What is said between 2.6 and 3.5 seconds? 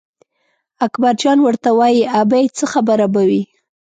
خبره به وي.